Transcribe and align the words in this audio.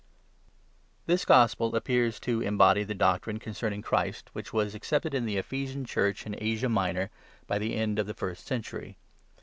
THIS 1.05 1.25
gospel 1.25 1.75
appears 1.75 2.19
to 2.21 2.41
embody 2.41 2.83
the 2.83 2.95
doctrine 2.95 3.37
concerning 3.37 3.83
Christ 3.83 4.31
which 4.33 4.51
was 4.51 4.73
accepted 4.73 5.13
in 5.13 5.27
the 5.27 5.37
Ephesian 5.37 5.85
Church 5.85 6.25
in 6.25 6.35
Asia 6.39 6.69
Minor 6.69 7.11
by 7.45 7.59
the 7.59 7.75
end 7.75 7.99
of 7.99 8.07
the 8.07 8.15
First 8.15 8.47
Century. 8.47 8.97